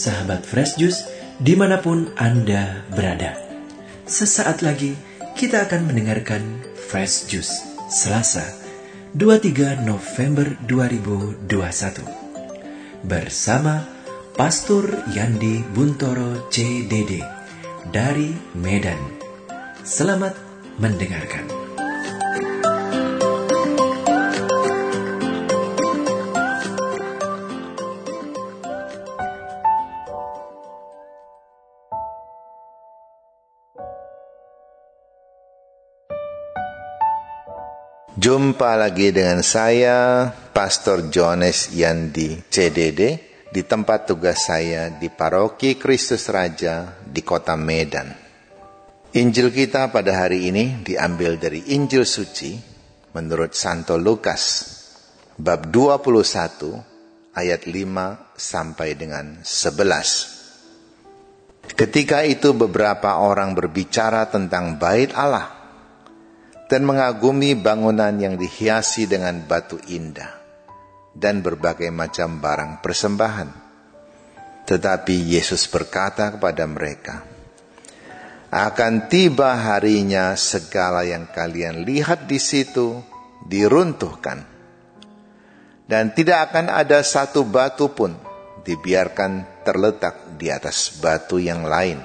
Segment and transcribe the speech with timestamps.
[0.00, 1.04] sahabat Fresh Juice
[1.36, 3.36] di mana pun Anda berada.
[4.08, 4.96] Sesaat lagi
[5.36, 6.40] kita akan mendengarkan
[6.88, 7.52] Fresh Juice
[7.92, 8.48] Selasa
[9.12, 11.44] 23 November 2021
[13.04, 13.84] bersama
[14.32, 17.20] Pastor Yandi Buntoro CDD
[17.92, 18.96] dari Medan.
[19.84, 20.32] Selamat
[20.80, 21.59] mendengarkan.
[38.20, 43.16] Jumpa lagi dengan saya, Pastor Jones Yandi CDD,
[43.48, 48.12] di tempat tugas saya di Paroki Kristus Raja di kota Medan.
[49.16, 52.60] Injil kita pada hari ini diambil dari Injil Suci
[53.16, 54.68] menurut Santo Lukas,
[55.40, 61.72] bab 21, ayat 5 sampai dengan 11.
[61.72, 65.59] Ketika itu beberapa orang berbicara tentang bait Allah
[66.70, 70.38] dan mengagumi bangunan yang dihiasi dengan batu indah
[71.10, 73.50] dan berbagai macam barang persembahan.
[74.70, 77.26] Tetapi Yesus berkata kepada mereka,
[78.54, 83.02] akan tiba harinya segala yang kalian lihat di situ
[83.42, 84.46] diruntuhkan.
[85.90, 88.14] Dan tidak akan ada satu batu pun
[88.62, 91.98] dibiarkan terletak di atas batu yang lain.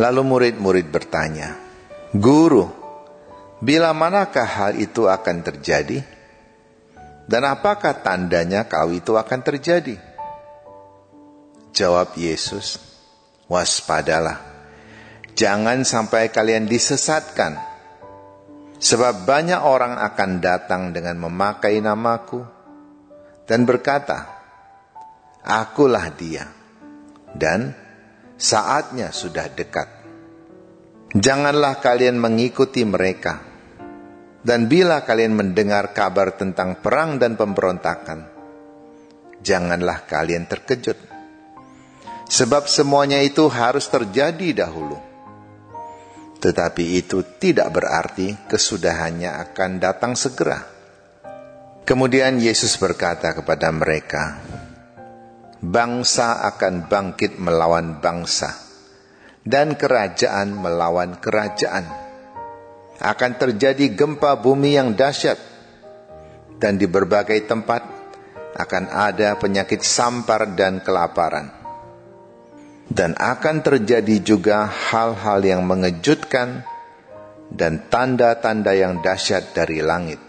[0.00, 1.60] Lalu murid-murid bertanya,
[2.16, 2.83] Guru,
[3.64, 6.04] Bila manakah hal itu akan terjadi?
[7.24, 9.96] Dan apakah tandanya kalau itu akan terjadi?
[11.72, 12.76] Jawab Yesus,
[13.48, 14.36] waspadalah.
[15.32, 17.56] Jangan sampai kalian disesatkan.
[18.84, 22.44] Sebab banyak orang akan datang dengan memakai namaku
[23.48, 24.28] dan berkata,
[25.40, 26.52] Akulah dia.
[27.32, 27.72] Dan
[28.36, 29.88] saatnya sudah dekat.
[31.16, 33.53] Janganlah kalian mengikuti mereka
[34.44, 38.28] dan bila kalian mendengar kabar tentang perang dan pemberontakan,
[39.40, 41.00] janganlah kalian terkejut.
[42.28, 45.00] Sebab semuanya itu harus terjadi dahulu.
[46.44, 50.60] Tetapi itu tidak berarti kesudahannya akan datang segera.
[51.88, 54.44] Kemudian Yesus berkata kepada mereka,
[55.64, 58.52] Bangsa akan bangkit melawan bangsa,
[59.40, 62.03] dan kerajaan melawan kerajaan
[63.02, 65.38] akan terjadi gempa bumi yang dahsyat
[66.58, 67.82] dan di berbagai tempat
[68.54, 71.50] akan ada penyakit sampar dan kelaparan.
[72.84, 76.62] Dan akan terjadi juga hal-hal yang mengejutkan
[77.50, 80.20] dan tanda-tanda yang dahsyat dari langit.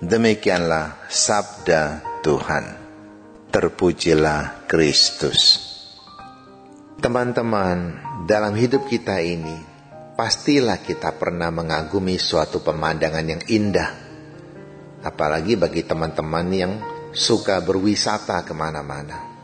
[0.00, 2.64] Demikianlah sabda Tuhan.
[3.50, 5.64] Terpujilah Kristus.
[7.00, 9.75] Teman-teman, dalam hidup kita ini
[10.16, 13.90] pastilah kita pernah mengagumi suatu pemandangan yang indah.
[15.04, 16.72] Apalagi bagi teman-teman yang
[17.12, 19.36] suka berwisata ke mana-mana.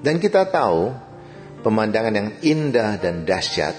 [0.00, 0.90] Dan kita tahu,
[1.60, 3.76] pemandangan yang indah dan dahsyat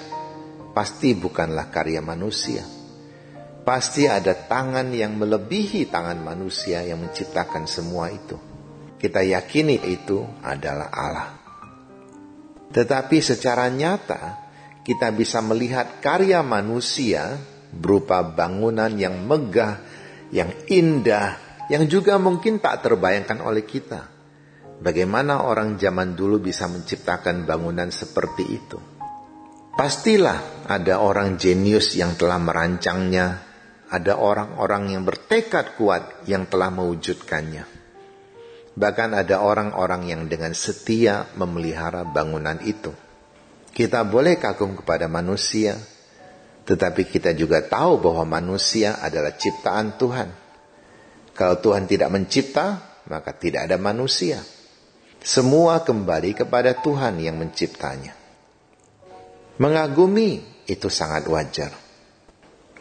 [0.77, 2.61] pasti bukanlah karya manusia.
[3.65, 8.37] Pasti ada tangan yang melebihi tangan manusia yang menciptakan semua itu.
[9.01, 11.29] Kita yakini itu adalah Allah.
[12.69, 14.44] Tetapi secara nyata,
[14.85, 17.41] kita bisa melihat karya manusia
[17.73, 19.81] berupa bangunan yang megah,
[20.29, 21.41] yang indah,
[21.73, 24.13] yang juga mungkin tak terbayangkan oleh kita.
[24.77, 28.77] Bagaimana orang zaman dulu bisa menciptakan bangunan seperti itu?
[29.75, 33.41] Pastilah ada orang jenius yang telah merancangnya,
[33.89, 37.65] ada orang-orang yang bertekad kuat yang telah mewujudkannya.
[38.75, 43.04] Bahkan ada orang-orang yang dengan setia memelihara bangunan itu.
[43.75, 45.75] Kita boleh kagum kepada manusia,
[46.63, 50.31] tetapi kita juga tahu bahwa manusia adalah ciptaan Tuhan.
[51.35, 52.79] Kalau Tuhan tidak mencipta,
[53.11, 54.39] maka tidak ada manusia.
[55.19, 58.15] Semua kembali kepada Tuhan yang menciptanya.
[59.59, 60.39] Mengagumi
[60.71, 61.75] itu sangat wajar.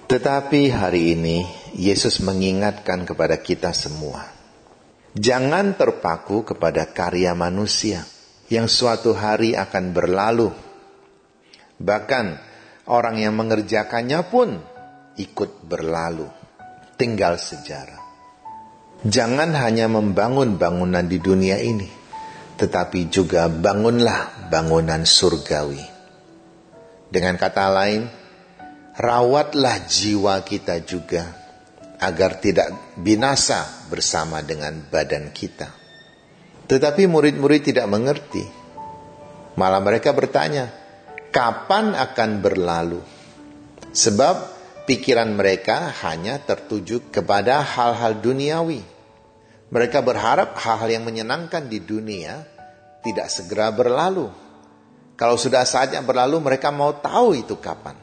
[0.06, 1.42] Tetapi hari ini
[1.74, 4.30] Yesus mengingatkan kepada kita semua.
[5.18, 8.06] Jangan terpaku kepada karya manusia
[8.46, 10.54] yang suatu hari akan berlalu
[11.78, 12.26] Bahkan
[12.90, 14.58] orang yang mengerjakannya pun
[15.18, 16.26] ikut berlalu,
[16.98, 18.02] tinggal sejarah.
[19.04, 21.90] Jangan hanya membangun bangunan di dunia ini,
[22.56, 25.82] tetapi juga bangunlah bangunan surgawi.
[27.12, 28.08] Dengan kata lain,
[28.96, 31.26] rawatlah jiwa kita juga
[32.00, 35.68] agar tidak binasa bersama dengan badan kita.
[36.64, 38.44] Tetapi murid-murid tidak mengerti.
[39.54, 40.83] Malah mereka bertanya,
[41.34, 43.02] kapan akan berlalu?
[43.90, 44.54] Sebab
[44.86, 48.78] pikiran mereka hanya tertuju kepada hal-hal duniawi.
[49.74, 52.46] Mereka berharap hal-hal yang menyenangkan di dunia
[53.02, 54.30] tidak segera berlalu.
[55.18, 57.98] Kalau sudah saatnya berlalu, mereka mau tahu itu kapan.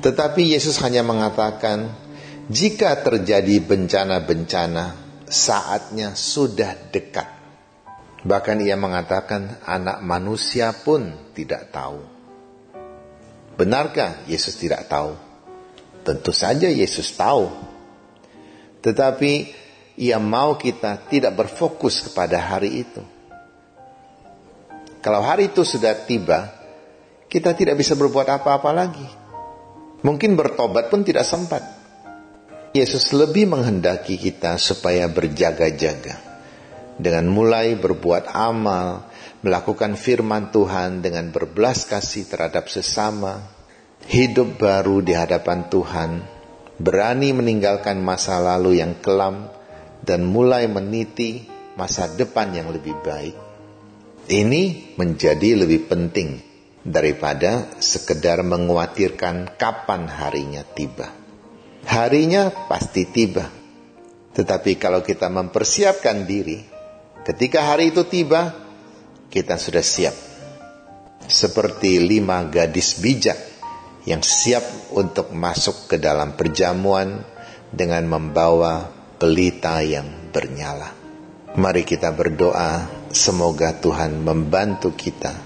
[0.00, 1.92] Tetapi Yesus hanya mengatakan,
[2.48, 4.96] jika terjadi bencana-bencana,
[5.28, 7.37] saatnya sudah dekat.
[8.18, 12.02] Bahkan ia mengatakan anak manusia pun tidak tahu.
[13.54, 15.14] Benarkah Yesus tidak tahu?
[16.02, 17.46] Tentu saja Yesus tahu.
[18.82, 19.32] Tetapi
[19.98, 23.02] ia mau kita tidak berfokus kepada hari itu.
[24.98, 26.50] Kalau hari itu sudah tiba,
[27.30, 29.06] kita tidak bisa berbuat apa-apa lagi.
[30.02, 31.62] Mungkin bertobat pun tidak sempat.
[32.74, 36.27] Yesus lebih menghendaki kita supaya berjaga-jaga
[36.98, 39.06] dengan mulai berbuat amal,
[39.46, 43.46] melakukan firman Tuhan dengan berbelas kasih terhadap sesama,
[44.10, 46.10] hidup baru di hadapan Tuhan,
[46.82, 49.46] berani meninggalkan masa lalu yang kelam
[50.02, 51.46] dan mulai meniti
[51.78, 53.36] masa depan yang lebih baik.
[54.28, 56.42] Ini menjadi lebih penting
[56.84, 61.08] daripada sekedar mengkhawatirkan kapan harinya tiba.
[61.88, 63.48] Harinya pasti tiba.
[64.36, 66.77] Tetapi kalau kita mempersiapkan diri,
[67.28, 68.56] ketika hari itu tiba,
[69.28, 70.16] kita sudah siap.
[71.28, 73.36] Seperti lima gadis bijak
[74.08, 74.64] yang siap
[74.96, 77.20] untuk masuk ke dalam perjamuan
[77.68, 78.88] dengan membawa
[79.20, 80.88] pelita yang bernyala.
[81.52, 85.36] Mari kita berdoa, semoga Tuhan membantu kita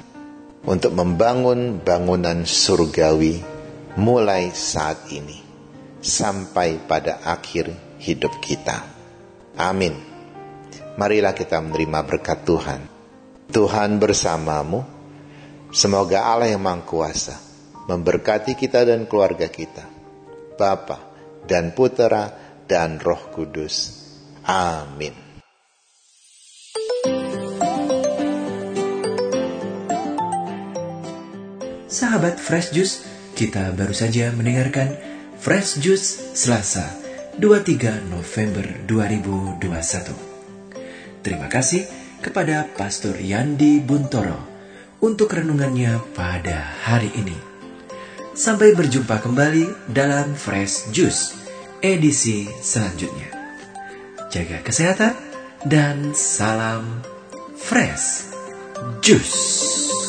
[0.63, 3.43] untuk membangun bangunan surgawi
[3.99, 5.43] mulai saat ini
[5.99, 8.87] sampai pada akhir hidup kita.
[9.59, 10.12] Amin.
[10.93, 12.81] Marilah kita menerima berkat Tuhan.
[13.49, 14.85] Tuhan bersamamu.
[15.73, 17.37] Semoga Allah yang Maha Kuasa
[17.89, 19.89] memberkati kita dan keluarga kita.
[20.61, 21.01] Bapa
[21.49, 22.29] dan Putera
[22.69, 24.05] dan Roh Kudus.
[24.45, 25.33] Amin.
[31.93, 33.05] Sahabat Fresh Juice,
[33.37, 34.97] kita baru saja mendengarkan
[35.37, 36.89] Fresh Juice Selasa
[37.37, 40.32] 23 November 2021.
[41.23, 41.87] Terima kasih
[42.19, 44.43] kepada Pastor Yandi Buntoro
[44.99, 47.39] untuk renungannya pada hari ini.
[48.35, 51.39] Sampai berjumpa kembali dalam Fresh Juice
[51.79, 53.31] edisi selanjutnya.
[54.35, 55.15] Jaga kesehatan
[55.63, 57.07] dan salam
[57.55, 58.35] Fresh
[58.99, 60.02] Juice.